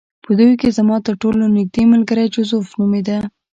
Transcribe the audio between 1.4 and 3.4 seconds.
نږدې ملګری جوزف نومېده